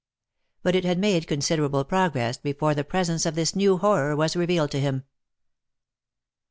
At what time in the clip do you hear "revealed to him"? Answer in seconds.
4.35-5.03